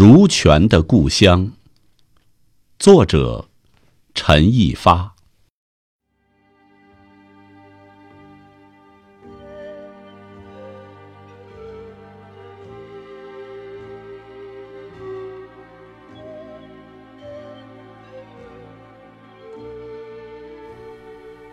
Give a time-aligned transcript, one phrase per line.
[0.00, 1.50] 如泉的故乡。
[2.78, 3.48] 作者：
[4.14, 5.12] 陈毅发。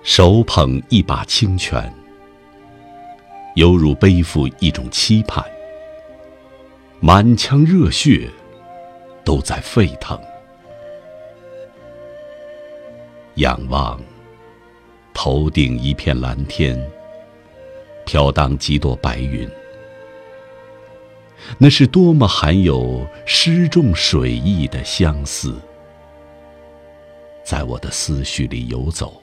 [0.03, 1.91] 手捧一把清泉，
[3.55, 5.43] 犹如背负一种期盼，
[6.99, 8.29] 满腔热血
[9.23, 10.19] 都在沸腾。
[13.35, 13.99] 仰望
[15.13, 16.81] 头顶一片蓝天，
[18.05, 19.47] 飘荡几朵白云，
[21.57, 25.59] 那是多么含有诗中水意的相思，
[27.43, 29.21] 在我的思绪里游走。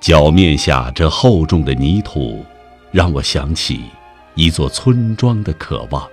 [0.00, 2.44] 脚面下这厚重的泥土，
[2.92, 3.80] 让我想起
[4.38, 6.08] 一座村庄的渴望，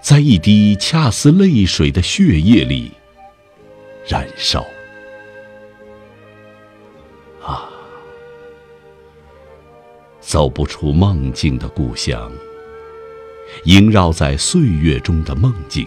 [0.00, 2.90] 在一滴恰似泪水的血液里
[4.08, 4.64] 燃烧。
[7.44, 7.68] 啊，
[10.20, 12.32] 走不出梦境的故乡，
[13.64, 15.86] 萦绕在岁月中的梦境，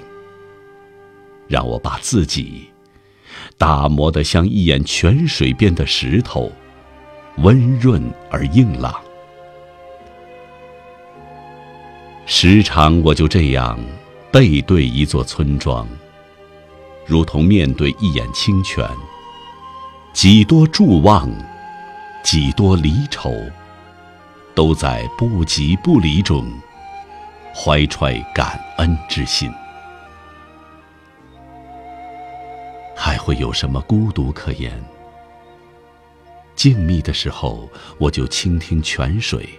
[1.47, 2.69] 让我把自己
[3.57, 6.52] 打磨得像一眼泉水边的石头。
[7.37, 8.93] 温润而硬朗，
[12.31, 13.80] 时常我就这样
[14.31, 15.88] 背对一座村庄，
[17.03, 18.88] 如同面对一眼清泉。
[20.13, 21.27] 几多祝望，
[22.23, 23.33] 几多离愁，
[24.53, 26.47] 都在不即不离中
[27.52, 29.52] 怀揣感恩之心。
[32.95, 34.71] 还会有什么孤独可言？
[36.55, 39.49] 静谧的时候，我就倾听泉水，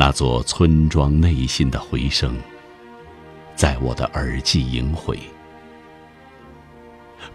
[0.00, 2.36] 那座村庄内心的回声，
[3.56, 5.18] 在我的耳际萦回。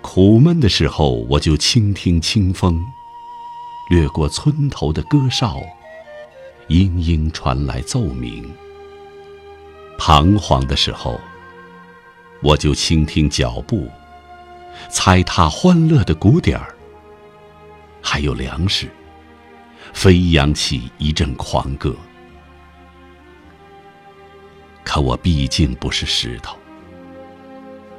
[0.02, 2.82] 苦闷的时候，我就倾听清风，
[3.90, 5.60] 掠过村头的歌哨，
[6.70, 8.50] 嘤嘤传来奏鸣。
[9.98, 11.20] 彷徨的时候，
[12.42, 13.90] 我就倾听脚步，
[14.90, 16.74] 踩踏欢乐的鼓点儿。
[18.02, 18.90] 还有粮食，
[19.92, 21.94] 飞扬起一阵狂歌。
[24.94, 26.56] 可我毕竟不是石头，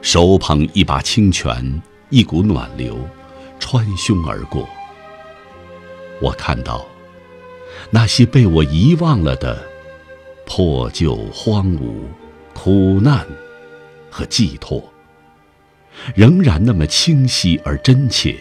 [0.01, 2.97] 手捧一把清泉，一股暖流
[3.59, 4.69] 穿胸而过。
[6.23, 6.87] 我看到
[7.91, 9.61] 那些被我遗忘了的
[10.47, 11.97] 破旧、荒芜、
[12.55, 13.27] 苦难
[14.09, 14.81] 和寄托，
[16.15, 18.37] 仍然那么清晰而真切。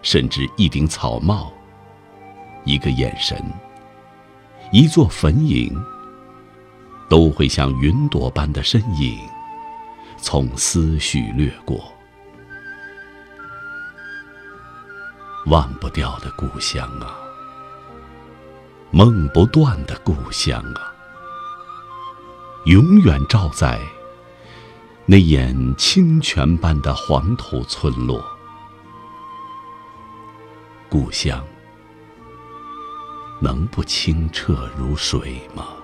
[0.00, 1.52] 甚至一顶草帽，
[2.64, 3.38] 一个眼神，
[4.72, 5.70] 一座坟茔，
[7.08, 9.18] 都会像云朵般的身影，
[10.16, 11.92] 从思绪掠过。
[15.46, 17.16] 忘不掉的故乡啊，
[18.90, 20.92] 梦不断的故乡啊，
[22.64, 23.80] 永远照在
[25.04, 28.20] 那眼清泉般的黄土村落。
[30.88, 31.44] 故乡
[33.40, 35.75] 能不清澈如水吗？